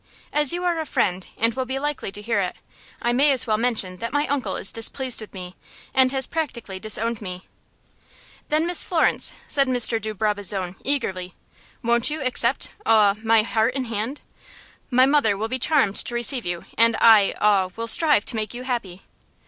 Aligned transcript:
"As 0.33 0.51
you 0.51 0.63
are 0.63 0.79
a 0.79 0.85
friend 0.87 1.27
and 1.37 1.53
will 1.53 1.63
be 1.65 1.77
likely 1.77 2.11
to 2.11 2.23
hear 2.23 2.39
it, 2.39 2.55
I 3.03 3.13
may 3.13 3.31
as 3.31 3.45
well 3.45 3.59
mention 3.59 3.97
that 3.97 4.11
my 4.11 4.25
uncle 4.25 4.55
is 4.55 4.71
displeased 4.71 5.21
with 5.21 5.31
me, 5.35 5.55
and 5.93 6.11
has 6.11 6.25
practically 6.25 6.79
disowned 6.79 7.21
me." 7.21 7.43
"Then, 8.49 8.65
Miss 8.65 8.81
Florence," 8.83 9.33
said 9.47 9.67
Mr. 9.67 10.01
de 10.01 10.11
Brabazon, 10.15 10.75
eagerly, 10.83 11.35
"won't 11.83 12.09
you 12.09 12.19
accept 12.19 12.71
aw 12.83 13.13
my 13.23 13.43
heart 13.43 13.75
and 13.75 13.85
hand? 13.85 14.21
My 14.89 15.05
mother 15.05 15.37
will 15.37 15.47
be 15.47 15.59
charmed 15.59 15.97
to 15.97 16.15
receive 16.15 16.47
you, 16.47 16.65
and 16.79 16.97
I 16.99 17.35
aw 17.39 17.69
will 17.75 17.85
strive 17.85 18.25
to 18.25 18.35
make 18.35 18.55
you 18.55 18.63
happy." 18.63 19.03